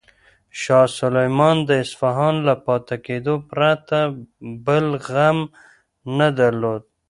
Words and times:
شاه 0.61 0.87
سلیمان 0.99 1.57
د 1.65 1.69
اصفهان 1.83 2.35
له 2.47 2.55
پاتې 2.65 2.95
کېدو 3.05 3.33
پرته 3.49 3.99
بل 4.65 4.85
غم 5.07 5.37
نه 6.17 6.27
درلود. 6.39 6.81